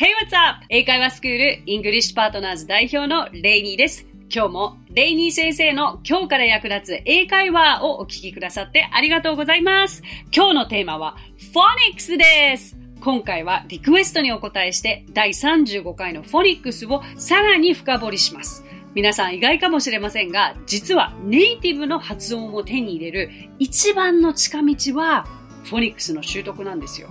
[0.00, 0.64] Hey, what's up?
[0.70, 4.06] 英会話スクールイングリッシュパートナーズ代表のレイニーです。
[4.34, 10.02] 今日もレイニー先生の今日から役立つ英会話をお聞きくださってありがとうございます。
[10.34, 12.78] 今日のテーマはフォニックスです。
[13.02, 18.64] 今回はリクエストにお答えして第35回のフォニックスをさらに深掘りします。
[18.94, 25.26] 皆さん意外かもしれませんが、実はネイティブの発音を手に入れる一番の近道は
[25.64, 27.10] フォニックスの習得なんですよ。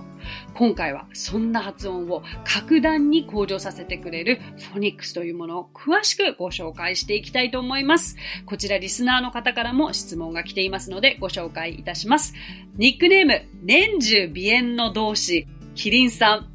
[0.54, 4.40] 今回はそんな発音を格段に向上させてくれる
[4.72, 8.16] フォニックスというものを詳しくご紹介していきたいと思います。
[8.46, 12.34] こちらリスナーの方からも質問が来ていますのでご紹介いたします。
[12.76, 16.46] ニックネーム、年中鼻炎の同士、キリンさん。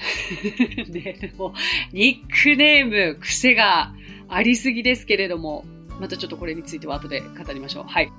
[0.90, 1.52] ね、でも、
[1.92, 3.92] ニックネーム、癖が
[4.28, 5.64] ありすぎですけれども、
[6.00, 7.84] またちょっとこれについては後で語りましょう。
[7.86, 8.10] はい。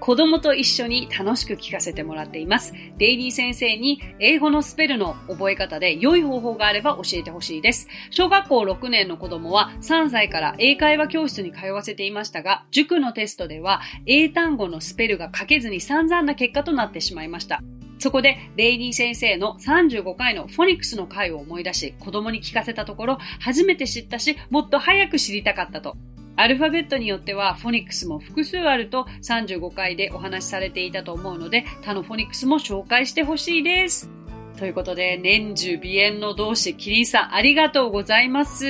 [0.00, 2.74] 子供と一緒に楽しく聞かせてもらっています。
[2.98, 7.88] デイリー先生に英語のスペルの覚え方で良い方法があれば教えてほしいです。
[8.10, 17.62] 小学校6年の子供は3歳から英会話教室に通わせていましたが、塾のテストでは英単語のスペルが書けずに散々な結果となってしまいました。
[18.02, 25.96] そこで、レイニー先生の35回のフォニックスの回を思い出し、子供に聞かせたところ、初めて知ったし、もっと早く知りたかったと。
[26.36, 34.10] アルファベットによってはフォニックスも複数あると35回でお話しされていたと思うので他のフォニックスも紹介してほしいです。
[34.58, 38.64] ということで、年中鼻炎の同士、キリンさんありがとうございます。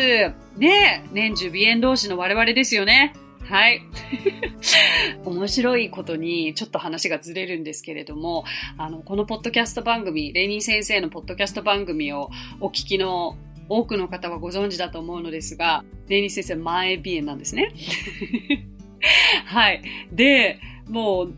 [0.56, 3.12] ねえ、年中鼻炎同士の我々ですよね。
[3.44, 3.82] はい。
[5.26, 8.44] 面白いことに、ちょっと話がずれるんですけれども、
[8.78, 13.36] あの、このポッドキャスト番組、レニー先生のポッドキャスト番組をお聞きの
[13.68, 17.72] 多くの方はご存知だと思うのですが、レイニー先生、前鼻炎なんですね。
[19.46, 19.82] はい。
[20.12, 21.34] で、もう、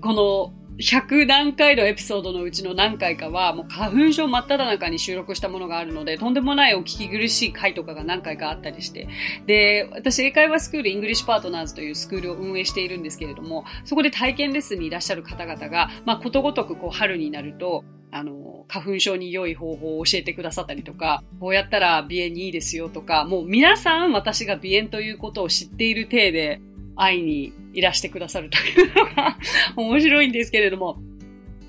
[0.00, 9.06] この100何回のエピソードのうちの何回かは、もう花粉症真っ只中に収録したものがあるので、とんでもないお聞き苦しい回とかが何回かあったりして。
[9.46, 26.60] で、私、英会話スクールイングリッシュパートナーズというスクールを運営しているんですけれども、そこで体験レッスンにいらっしゃる方々が、まあ、ことごとくこう春になると、あの、花粉症に良い方法を教えてくださったりとか、こうやったら鼻炎にいいですよとか、もう皆さん私が鼻炎ということを知っている体で
[26.96, 29.36] 会いにいらしてくださるというのが
[29.76, 30.98] 面白いんですけれども、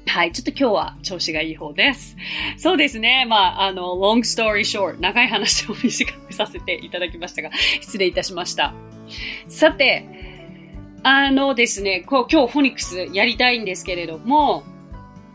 [0.08, 0.32] はい。
[0.34, 2.18] ちょっと今日は調子がいい方です。
[2.58, 3.26] そうですね。
[3.30, 8.74] まあ、あの、long story short、長い話を短くさせていただきましたが、失礼いたしました。
[9.48, 10.06] さて、
[11.04, 14.64] あのですね、こう今日フォニックスやりたいんですけれども、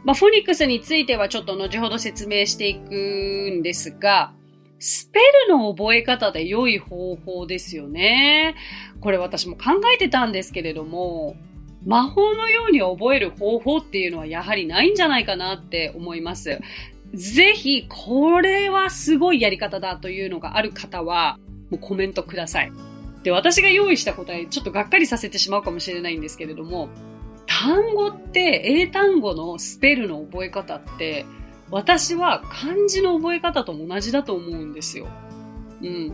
[0.05, 4.33] まあ、フォニックスについてはちょっと後ほど説明していくんですが、
[4.78, 8.54] スペルの覚え方で良い方法ですよね。
[9.00, 11.37] これ私も考えてたんですけれども、
[11.84, 16.59] 魔法のように覚える方法っていうのはやはりないんじゃないかなって思います。
[17.14, 21.38] ぜひ、これはすごいやり方だというのがある方は、
[21.70, 22.72] もうコメントください。
[23.22, 26.88] で、私が用意した答え、ちょっとがっかりさせてしまうかもしれないんですけれども、
[27.47, 31.25] 単語って、英単語のスペルの覚え方って、
[31.71, 35.09] 私は漢字の覚え方と同じだと思うんですよ。
[35.82, 36.12] うん。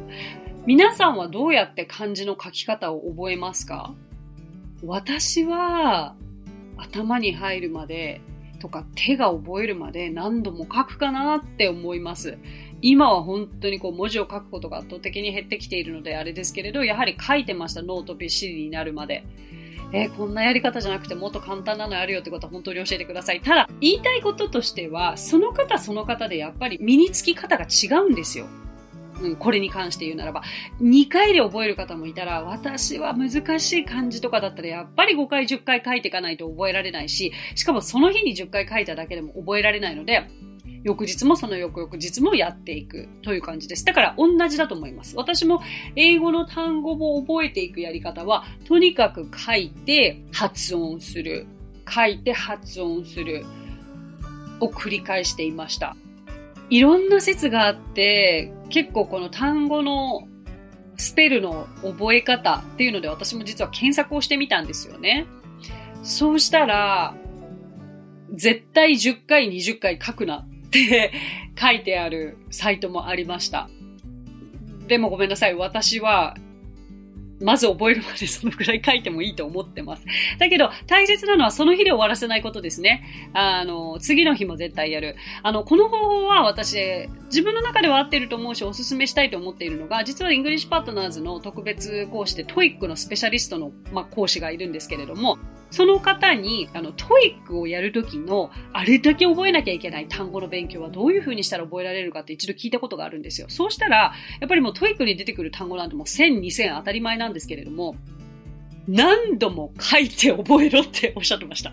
[0.67, 3.93] 皆さんはどうやって漢字の書き方を覚えますか？
[4.85, 6.15] 私は
[6.77, 8.21] 頭に入るまで
[8.61, 12.39] とか手が覚えるまで何度も書くかなって思います。
[12.81, 19.25] 今は本当にこう文字を書くことが圧倒的に減ってきているのであれですけれど、やはり書いてました、ノートびっしりになるまで。
[19.93, 23.41] えー、こんなやり方じゃなくてもっと簡単なのあるよってことは本当に教えてください。
[23.41, 28.47] ただ、言いたいこととしては、その方その方でやっぱり身につき方が違うんですよ。
[29.21, 30.43] うん、これに関して言うならば。
[30.81, 40.27] 2回で覚える方もいたら、私は難しい漢字とかだったら、やっぱり5回10回書いていかないと覚えられないし、しかもその日に10回書いただけでも覚えられないので、
[40.85, 43.85] 翌日もその翌々日もやっていくという感じです。
[43.85, 45.17] だから同じだと思います。
[45.17, 45.63] 私も
[45.97, 51.47] 英語の単語を覚えていくやり方は、とにかく書いて発音する。
[51.89, 53.45] 書いて発音する。
[54.61, 55.97] を繰り返していました。
[56.71, 60.29] いろんな説があって、結構この単語の
[60.97, 65.27] スペルの覚え方っていうので私も実は検索をしてみたんですよね。
[66.03, 67.15] そうしたら、
[68.33, 71.13] 絶対10回、20回書くなって
[71.61, 73.69] 書いてあるサイトもありました。
[74.89, 75.55] でもごめんなさい。
[75.55, 76.35] 私は、
[77.41, 80.05] まず覚えるまでそのくらい書いてもいいと思ってます。
[80.39, 83.05] だけど、大切なのはその日で終わらせないことですね。
[83.35, 85.17] あの、次の日も絶対やる。
[85.43, 86.79] あの、この方法は私、
[87.27, 95.39] 自分の中では合ってると思うし、お勧めしたいと思っているのが、実はイングリッシュパートナーズの特別講師で、 TOEIC のスペシャリストの、まあ、講師がいるんですけれども、
[95.73, 103.47] その方に、あの、 TOEIC をやるときの、あれだけ覚えなきゃいけない単語の勉強はどういうふうにしたら覚えられるかって一度聞いたことがあるんですよ。
[103.49, 107.97] そうしたら、やっぱりもう TOEIC に出てくる単語なんてもう1000、2000当たり前なんですけれども、
[108.87, 111.73] 何度も書いて覚えろっておっしゃってました。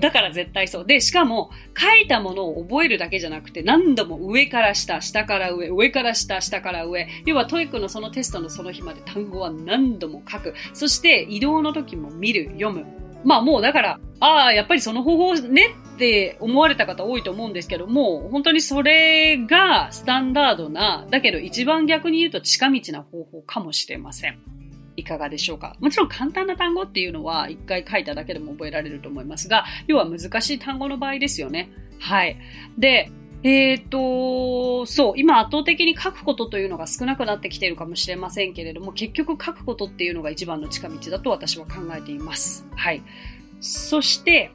[0.00, 0.86] だから絶対そう。
[0.86, 7.08] で、しかも、書いたものを覚えるだけじゃなくて、何度も上から下、下から上、上から下、下から上。
[7.26, 10.54] 要は、 TOEIC のそのテストのその日まで単語は何度も書く。
[10.74, 12.84] そして、移動の時も見る、読む。
[13.24, 24.38] まあもうだから、ああ、やっぱりその方法ねって思われた方多いと思うんですけども、本当にそれがスタンダードな、だけど一番逆に言うと近道な方法かもしれません。
[24.96, 25.76] いかがでしょうか？
[25.80, 31.70] もちろん簡単な単語っていうのは一回書いただけでも覚えられると思いますが、要は難しい単語の場合ですよね。
[31.98, 32.36] はい。
[32.78, 33.10] で、
[33.44, 42.66] えっ、ー、と、そう、今圧倒的に書くことというのが少なくなってきているかもしれませんけれども、結局書くことっていうのが一番の近道だと私は考えています。
[42.76, 43.02] はい。
[43.60, 44.52] そして、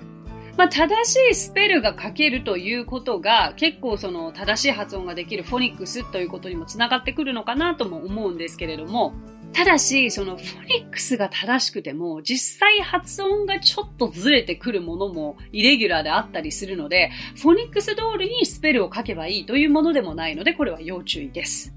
[0.57, 9.13] まあ、正しいスペルが書けるということが結構その正しい発音ができるフォニックスということにもつながってくるのかなとも思うんですけれども、
[9.57, 17.09] ただし、そのフォニックスが正しくても、実際発音がちょっとずれてくるものもイレギュラーであったりするので、
[17.42, 21.74] フォニックス通りにスペルを書けばいいというものでもないので、これは要注意です。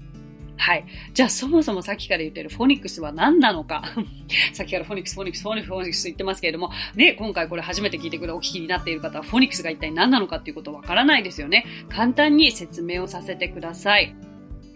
[0.57, 0.85] はい。
[1.15, 3.81] じゃあそもそもさっきから言ってるフォニックスは何なのか。
[4.53, 11.65] さっきからフォニックス、フォニックス、フォニックス、フォニックス言ってますけれども、ね、今回これ初めて聞いてくれ、お聞きになっている方は、フォニックスが一体何なのかっていうことわからないですよね。
[11.89, 14.13] 簡単に説明をさせてください。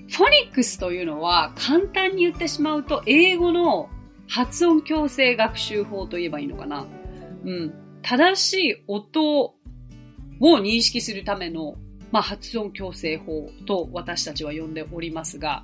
[0.10, 3.90] フォニックスというのは簡単に言ってしまうと英語の
[4.28, 6.86] 発音矯正学習法といえばいいのかな。
[7.44, 7.74] うん。
[8.02, 9.56] 正しい音を
[10.40, 11.76] 認識するための、
[12.12, 15.64] まあ、発音矯正法と私たちは呼んでおりますが、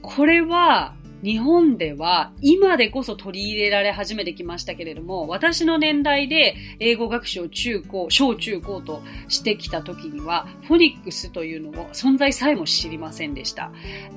[0.00, 13.70] これは日本では今でこそ取り入れられ始めてきましたけれども、私の年代で英語学習を中高、小中高としてきた時には、フォニックスというのを存在さえも知りませんでした。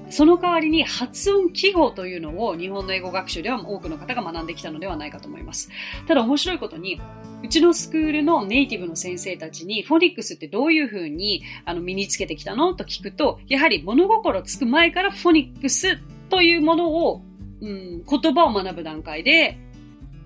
[0.09, 5.69] その代わりに発音記号というのを日本の英語学習では多くの方が学んできたのではないかと思います。
[6.07, 6.99] ただ面白いことに、
[7.43, 12.73] うちのスクールのネイティブの先生たちに、フォニックスってどういうふうにあの身につけてきたの？
[12.73, 15.99] と聞くと、やはり物心つく前からフォニックス
[16.35, 17.21] というものを、
[17.61, 19.57] うん、言葉を学ぶ段階で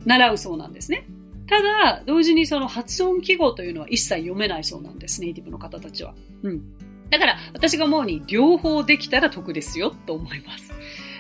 [0.06, 1.06] 習うそうなんですね。
[1.46, 6.16] ただ、同時にその発音記号というのは一切読めないそうなんです、ネイティブの方たちは。
[6.42, 6.64] うん。
[7.12, 10.74] だから、私が思うに両方できたら得ですよ、と思います。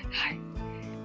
[0.10, 0.40] はい。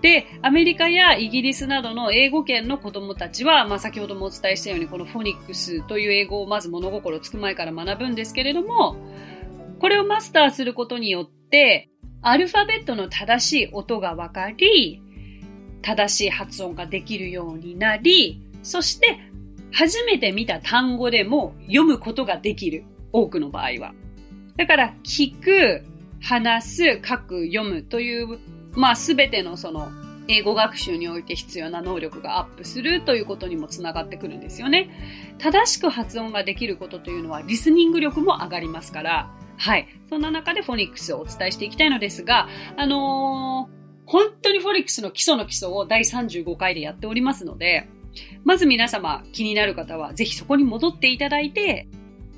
[0.00, 8.96] で、アメリカやイギリスなどの英語圏の子供たちは、まあ、先ほどもお伝えしたように、このフォニックスという英語をまず物心つく前から学ぶんですけれども、
[9.78, 11.90] これをマスターすることによって、
[12.26, 15.02] アルファベットの正しい音が分かり、
[15.82, 19.18] 正しい発音ができるようになり、そして
[19.70, 22.84] 初めて見た単語でも読むことができる。
[23.12, 23.94] 多くの場合は。
[24.56, 25.84] だから聞く、
[26.22, 28.38] 話す、書く、読むという、
[28.72, 29.90] まあすべてのその
[30.26, 34.88] 英語学習において必要な能力がアップするということにもつながってくるんですよね。
[35.38, 39.86] 正しく発音ができることというのはリスニング力も上がりますから、はい。
[40.08, 47.88] そんな中でフォニックスをお伝えしていきたいのですが、あのー、本当にフォニックスの基礎の基礎を第35回でやっておりますので、
[48.44, 51.88] まず皆様気になる方はぜひそこに戻っていただいて、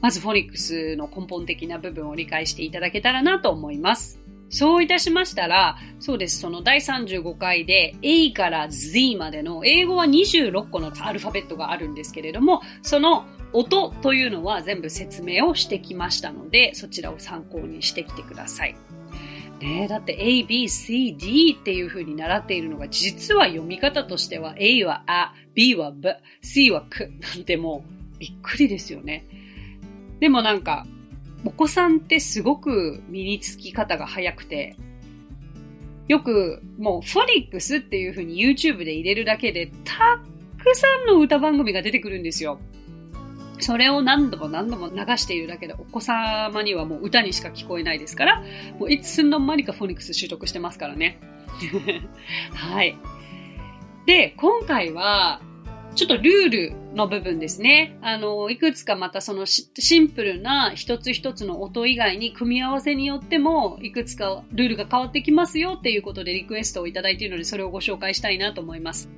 [0.01, 4.21] まずフォニックスの根本的な部分を理解していただけたらなと思います。
[4.49, 6.39] そういたしましたら、そうです。
[6.39, 13.25] その第35回で A から Z までの英語は26個のアルファベットがあるんですけれども、その
[13.59, 18.77] 音というのは全部説明をしてきましたので、そちらを参考にしてきてください。
[19.61, 26.11] ねだって A, B, C, D っていう風に習っているのが実は読み方としては A はあ、B は B、
[26.43, 27.83] C はくなんても
[28.15, 29.27] うびっくりですよね。
[30.21, 30.87] でもなんか、
[31.45, 34.77] お子さんってすごく身につき方が早くて、
[36.09, 40.21] よくもうフォニックスっていう風に YouTube で入れるだけでた
[40.63, 42.59] くさんの歌番組が出てくるんですよ。
[43.59, 48.43] それを何度も何度も流しているだけでお子様にはもう歌にしか聞こえないですから、
[48.79, 51.19] もういつの間にかフォニックス習得してますからね。
[52.53, 52.97] はい。
[54.07, 55.41] で、今回は、
[55.97, 57.97] ちょっとルールの部分ですね。
[58.03, 69.09] あの、いくつかまたそのシンプルな一つ一つの音以外に組み合わせによっても、いくつかルールが変わってきますよっていうことでリクエストをいただいているので、それをご紹介したいなと思います。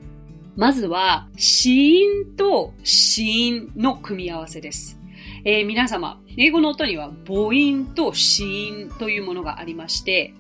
[0.59, 4.99] まずは、子音と子音の組み合わせです。
[5.45, 8.45] えー、皆様、英語の音には母音と子
[8.89, 10.35] 音というものがありまして、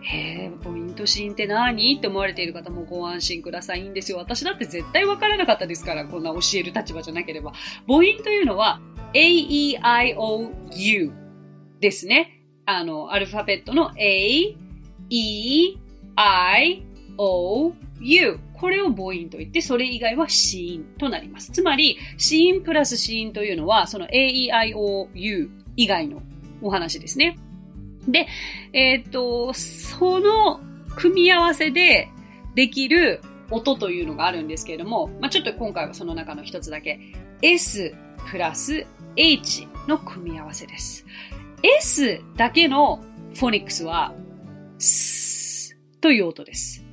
[0.00, 1.98] へえ、母音と子音って何？
[1.98, 3.82] って思われている方もご安心ください。
[3.82, 4.16] いいんですよ。
[4.16, 7.52] 私だって絶対わからなかったですから、こんな教える立場じゃなければ。
[7.86, 8.80] 母音というのは、
[9.12, 11.12] A, E, I, O, U
[11.80, 12.40] ですね。
[12.64, 14.56] あの、アルファベットの A,
[15.10, 15.76] E,
[16.16, 16.82] I,
[17.18, 18.40] O, U。
[18.58, 21.52] これを母音と言って、それ以外は子音となります。
[21.52, 26.22] つまり、子音プラス子音というのは、その A, E, I, O, U 以外の
[26.60, 27.36] お話ですね。
[28.08, 28.26] で、
[28.72, 30.60] えっ、と、その
[30.96, 32.08] 組み合わせで
[32.54, 36.98] できる音というのがあるんですけれども、まあ、ちょっと今回はその中の一つだけ、
[37.42, 37.94] S
[38.30, 41.06] プラス H の組み合わせです。
[41.62, 43.00] S だけの
[43.34, 44.12] フォニックスは、
[44.78, 46.87] スという音です。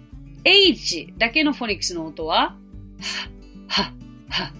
[0.45, 2.55] H だけのフォニックスの音は、は、
[3.67, 3.91] は、
[4.29, 4.53] は、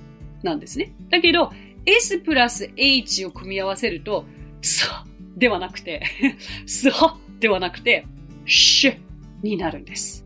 [0.43, 0.93] なんですね。
[1.09, 1.51] だけど、
[1.85, 4.25] S プラス H を組み合わせると、
[4.61, 5.05] さ
[5.37, 6.03] ではなくて、
[6.65, 8.05] すはではなくて、
[8.45, 8.97] シュ
[9.43, 10.25] になるんです。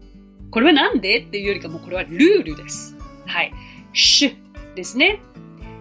[0.50, 2.96] これはなんでっていうよりかもこれはルールです。
[3.26, 3.54] はい。
[3.94, 5.20] シュですね。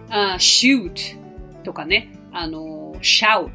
[0.09, 1.15] あシュー
[1.59, 3.51] トとかね、あの、シャウ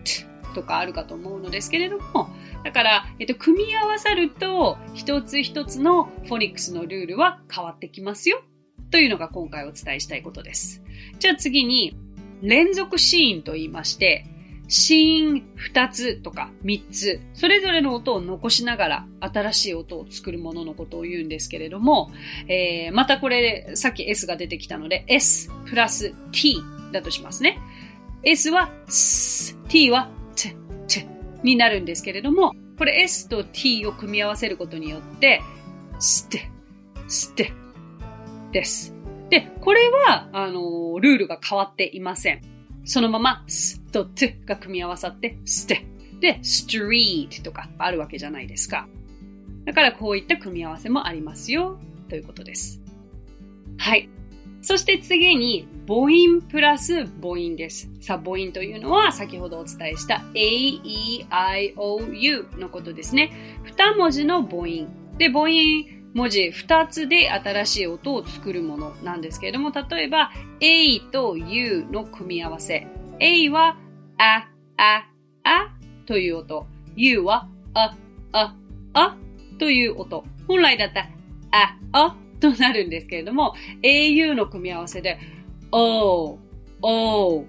[0.47, 2.31] トとかあるかと思うのですけれども、
[2.65, 8.43] だから、えっと、組み合わさると、一つ一つのフォニックスのルールは変わってきますよ。
[8.91, 10.83] というのが今回お伝えしたいことです。
[11.19, 11.97] じゃあ次に、
[12.43, 14.27] 連続シーンと言いまして、
[14.69, 22.11] シーン2つとか3つ、それぞれの音を残しながら新しい音を作るもののことを言うんですけれども、
[22.49, 27.61] えー、またこれ、さっき S が出てきたので、S プラス T だとしますね。
[28.23, 30.11] S は S、T は、
[31.45, 35.41] になるんですけれども、これ S と T を組み合わせることによって、
[36.01, 36.51] ステ、
[37.07, 37.53] ステ
[38.51, 38.95] です。
[39.31, 42.41] で、これは、あの、ルールが変わっていません。
[42.85, 45.87] そのまま、すと t が組み合わさって、すて。
[46.21, 48.89] で、street とかあるわけじゃないですか。
[49.65, 52.81] だからこういった組み合わせもありますよ、ということです。
[53.79, 54.09] はい。
[54.65, 57.91] そして次に、母音プラス母音です。
[58.01, 63.61] さあ、母音というのは先ほどお伝えした A, E, I, O, U のことですね。
[63.65, 64.89] 二文字の母音。
[65.19, 65.51] で、母音
[66.15, 70.31] 文字2つで新しい音を作るものなんですけれども、例えば
[70.61, 72.87] A と U の組み合わせ。
[73.21, 73.77] A は
[74.17, 75.07] あ、あ、
[75.43, 76.67] あという音。
[76.97, 77.95] U はあ、
[78.33, 78.57] あ、
[78.95, 79.17] あ
[79.59, 80.25] という音。
[80.49, 81.03] 本来だった
[81.51, 82.17] あ、あ
[82.53, 85.19] となるんですけれども、AU の組み合わせで
[85.73, 86.39] O、
[86.83, 87.45] O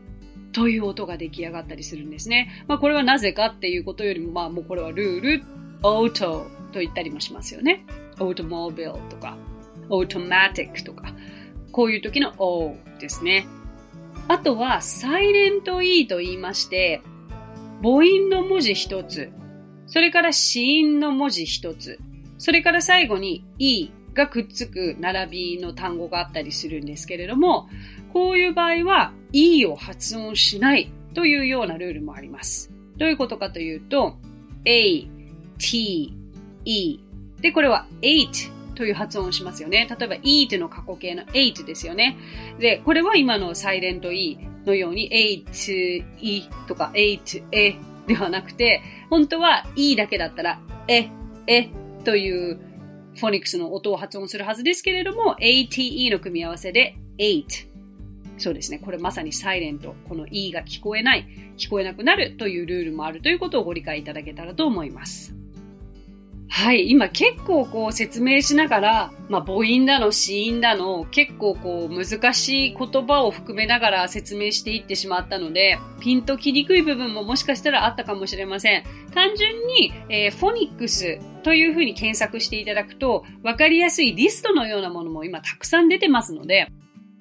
[0.53, 2.63] という音が出来上がったりするんですね。
[2.67, 5.43] まあこれはなぜかっていうことよりも、まあもうこれはルール、
[5.83, 7.85] オートと言ったりもしますよね。
[8.19, 9.37] オートモービルとか、
[9.89, 11.13] オートマティックとか、
[11.71, 13.47] こういう時の O ですね。
[14.27, 17.01] あとは、サイレント E と言いまして、
[17.83, 19.29] 母音の文字一つ、
[19.85, 21.99] それから子音の文字一つ、
[22.37, 27.69] それから最後に E がくっつく並びの単語があったりするんですけれども、
[28.11, 32.71] こういう場合は E を発音しないというようなルールもあります。
[32.97, 34.15] どういうことかというと、
[34.63, 35.05] A,
[35.59, 36.13] T,
[36.63, 36.99] E
[37.41, 39.87] で、これは h という発音をしますよね。
[39.87, 42.17] 例えば eat の過去形の h ですよね。
[42.59, 47.75] で、これは今のサイレント e のように eight, e とか eight, e
[48.07, 51.09] ではなくて、本当は e だけだったら、え、
[51.47, 51.69] え
[52.03, 52.59] という
[53.15, 57.67] フォニックスの音を発音するはずですけれども、ate の組み合わせで eight。
[58.37, 58.79] そうですね。
[58.79, 59.95] これまさにサイレント。
[60.09, 61.25] この e が聞こえない、
[61.57, 65.33] 聞こえなくなるというルールもあるということをご理解いただけたらと思います。
[66.47, 78.83] はい、今結構こう説明しながら、まあ母音だの、子音だの、結構こう難しい言葉を含めながら説明していってしまったので、ピンときにくい部分ももしかしたらあったかもしれません。
[79.13, 86.67] 単純に、えー、フォニックスというふうに検索していただくと、わかりやすいリストのようなものも今たくさん出てますので、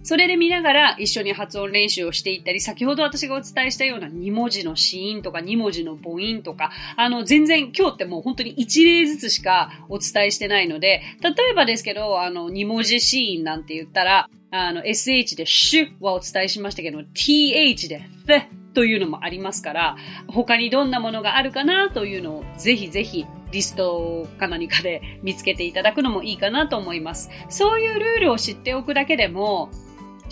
[0.04, 19.96] それで見ながら一緒に発音練習をしていったり、先ほど私がお伝えしたような2文字の子音とか2文字の母音とか、あの、全然今日ってもう本当に1例ずつしかお伝えしてないので、例えばですけど、あの、2文字子音なんて言ったら、あの、sh でシュはお伝えしましたけど、th で th というのもありますから、
[20.28, 27.30] 他にどんなものがあるかなというのをぜひぜひリストか何かで見つけていただくのもいいかなと思います。
[27.48, 29.70] そういうルールを知っておくだけでも、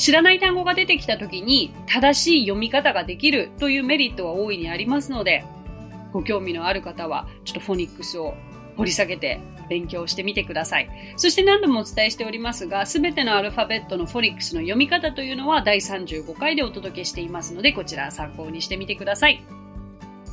[0.02, 5.44] 知らない単語が出てきた時に正しい読み方ができるというメリットは大いにありますので、
[6.12, 8.34] ご興味のある方はちょっとフォニックスを
[8.76, 10.90] 掘り下げて勉強してみてください。
[11.16, 19.40] そして何度もお伝えしておりますが、すべてのアルファベットのフォニックスの読み方というのは第35回でお届けしていますので、こちら参考にしてみてください。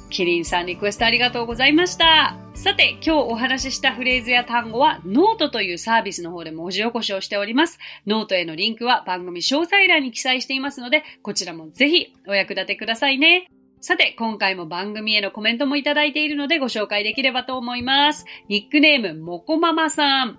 [0.09, 2.48] キリンさんリクエストありがとうございました。
[2.59, 7.79] さて、今日お話ししたフレーズや単語は、ノートというサービスの方で文字起こしをしております。
[8.05, 13.47] ノートへのリンクは番組詳細欄に記載していますので、こちらもぜひお役立てくださいね。
[13.79, 18.25] さて、今回も番組へのコメントもいただいているのでご紹介できればと思います。
[18.49, 20.37] ニックネーム、もこママさん。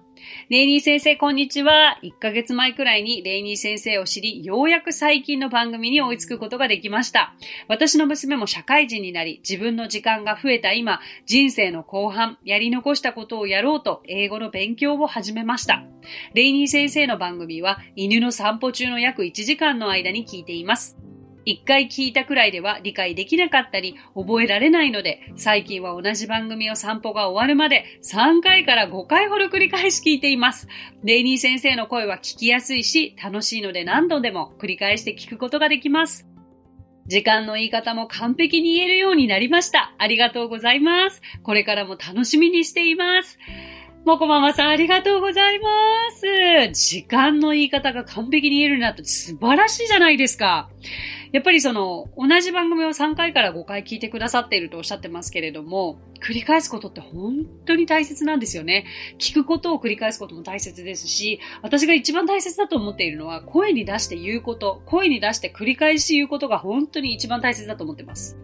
[0.48, 1.98] レイニー先生、こんにちは。
[2.02, 7.34] 1ヶ月前くらいにレイニー先生を知り、ようやく最近の番組に追いつくことができました。
[7.68, 15.84] 私の娘も社会人になり、自分の時間が増えた今、人生の後半、やり残したことをやろうと、英語の勉強を始めました。
[16.34, 21.10] レイニー先生の番組は、犬の散歩中の約1時間の間に聞いています。
[21.44, 30.68] 一回聞いたくらいでは理解できなかったり覚えられないので、最近は同じ番組を散歩が終わるまで3回から5回ほど繰り返し聞いています。
[31.02, 36.28] レイニー先生の声は聞きやすいし、楽しいので何度でも繰り返して聞くことができます。
[37.06, 39.94] 時間の言い方も完璧に言えるようになりました。
[39.99, 41.23] ありがとうございます。
[41.42, 43.38] これからも楽しみにしています。
[44.04, 45.68] もこママさんありがとうございま
[46.12, 46.73] す。
[46.73, 50.70] 時間の言い方が完璧に言えるなって素晴らしいじゃないですか。
[51.32, 58.84] やっぱりその、同じ番組を3回から5回聞いてくださっているとおっしゃってますけれども、繰り返すことって本当に大切なんですよね。
[59.18, 68.37] 聞くことを繰り返すことも大切ですし、私が一番大切だと思っているのは、声に出して言うこと、声に出して繰り返し言うことが本当に一番大切だと思ってます。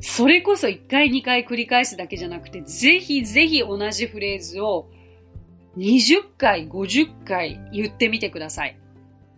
[0.00, 4.88] それこそ1回2回繰り返すだけじゃなくて、ぜひぜひ同じフレーズを
[5.76, 8.79] 20回、50回言ってみてください。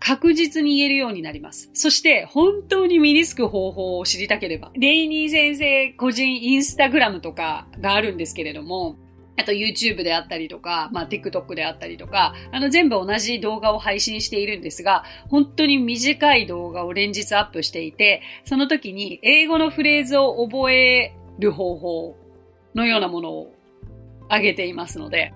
[0.05, 1.71] 確実に言えるようになります。
[1.75, 8.97] そして本当に身につく方法を知りたければ、レイニー先生個人インスタグラムとかがあるんですけれども、
[9.39, 22.17] あと YouTube であったりとか、まあ TikTok であったりとか、あの全部同じ動画を配信しているんですが、本当に短い動画を連日アップしていて、その時に英語のフレーズを覚える方法
[22.75, 23.55] のようなものを
[24.29, 25.33] あげていますので、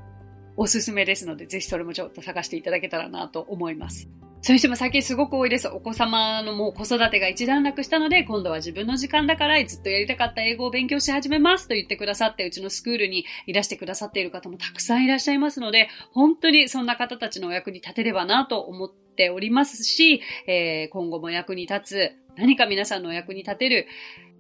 [0.56, 4.08] おすすめですので、ぜひそれもちょっと探していただけたらなと思います。
[4.46, 5.66] それにしても最近すごく多いです。
[5.66, 23.88] お子様のもう子育てが一段落したので、今度は自分の時間だからずっとやりたかった英語を勉強し始めますと言ってくださって、うちのスクールにいらしてくださっている方もたくさんいらっしゃいますので、本当にそんな方たちのお役に立てればなと思っておりますし、えー、今後も役に立つ、何か皆さんのお役に立てる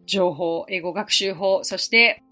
[0.06, 2.22] 情報、英語学習法、そして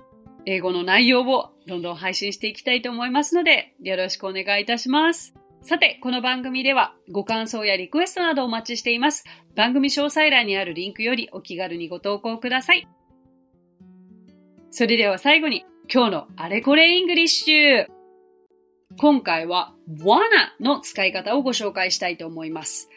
[0.46, 5.34] 英語の内容をどんどん配信していきたいと思いますので、よろしくお願いいたします。
[5.66, 9.24] さて、この番組ではご感想やリクエストなどお待ちしています。
[9.56, 12.86] 番組詳細欄にあるリンクよりお気軽にご投稿ください。
[14.70, 17.86] それでは最後に今日のあれこれイングリッシュ。
[18.98, 20.20] 今回は wanna
[20.60, 22.90] の使い方をご紹介したいと思います。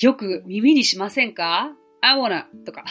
[0.00, 2.84] よく耳にしませんか ?I wanna とか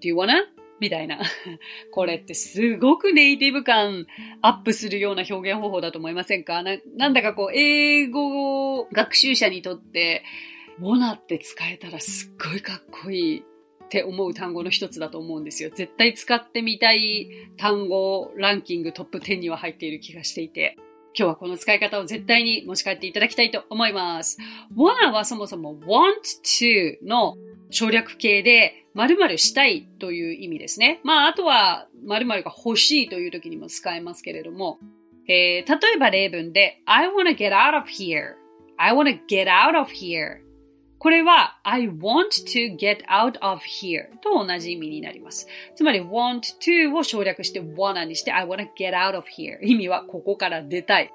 [0.00, 0.61] Do you wanna?
[0.82, 1.20] みたいな。
[1.92, 4.06] これってすごくネイティブ感
[4.42, 6.62] アップするような表現方法だと思いませんか？
[6.62, 10.24] ななんだかこう、英語学習者にとって、
[10.78, 15.70] モナって使えたらすっごいかっこいいって思う単語の一つだと思うんですよ。
[15.70, 20.76] 絶対使ってみたい単語ランキングトップ10には入っている気がしていて。
[21.14, 24.38] 今日はこの使い方を絶対に持ち帰っていただきたいと思います。
[24.74, 27.36] wanna はそもそも want to の
[27.68, 31.00] 省略形で〇〇したいという意味ですね。
[31.04, 34.78] まあ、あとは〇〇が欲しいという時にも使えますけれども、
[35.28, 40.42] えー、例えば例文で I wanna get out of here.I wanna get out of here.
[40.98, 45.48] これは I want to get out of here と同じ意味になります。
[45.74, 51.12] つまり want to を省略して wanna にして I wanna get out of here 意味はここから出たい。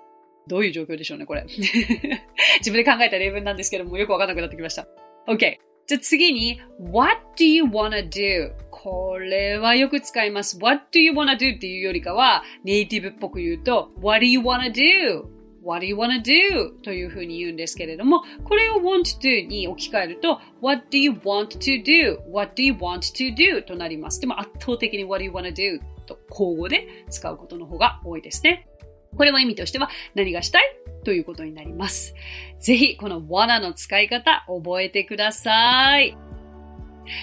[0.47, 1.43] どういう状況でしょうね、これ。
[2.59, 4.87] 自分で考えた例文なんですけどもよくわかんなくなってきました。
[5.27, 5.66] OK。
[5.87, 8.51] じゃあ次に、What do you wanna do?
[8.71, 10.59] これはよく使います。
[10.61, 11.55] What do you wanna do?
[11.55, 16.81] っていうよりかは、ネイティブっぽく言うと、What do you wanna do?What do you wanna do?
[16.81, 23.63] というふうに言うんですけれども、これを want to に置き換えると、What do you want to do?What do you want to do?
[23.63, 24.19] となります。
[24.19, 25.79] でも圧倒的に What do you wanna do?
[26.05, 28.67] と交互で使うことの方が多いですね。
[29.15, 30.76] これは意味としては何がしたい
[31.07, 32.13] ということになります。
[32.59, 36.17] ぜひこの罠の使い方覚えてください。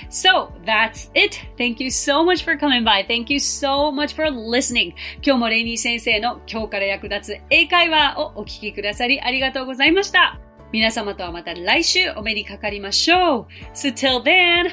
[0.08, 1.36] So that's it.
[1.58, 3.06] Thank you so much for coming by.
[3.06, 4.94] Thank you so much for listening.
[5.22, 10.40] 今日もレイニー先生の今日から役立つ英会話をお聞きくださりありがとうございました。
[10.72, 13.46] 皆様とはまた来週お目にかかりましょう。
[13.74, 14.70] So till then,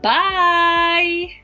[0.00, 1.43] bye!